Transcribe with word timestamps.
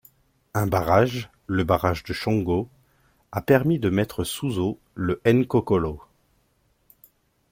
Un 0.55 0.65
barrage, 0.65 1.29
le 1.45 1.63
barrage 1.63 2.03
de 2.05 2.11
Shongo, 2.11 2.67
a 3.31 3.39
permis 3.39 3.77
de 3.77 3.91
mettre 3.91 4.23
sous 4.23 4.57
eau 4.57 4.79
le 4.95 5.21
Nkokolo. 5.27 6.01